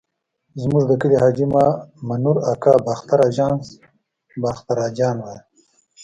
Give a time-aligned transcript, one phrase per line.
[0.61, 1.45] زموږ د کلي حاجي
[2.07, 3.65] مامنور اکا باختر اژانس
[4.27, 5.41] ته باختر اجان ویل.